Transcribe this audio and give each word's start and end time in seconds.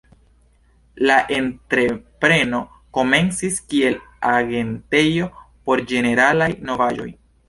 La 1.09 1.15
entrepreno 1.39 2.61
komencis 2.97 3.59
kiel 3.73 3.97
agentejo 4.31 5.29
por 5.69 5.85
ĝeneralaj 5.93 6.49
novaĵoj. 6.71 7.07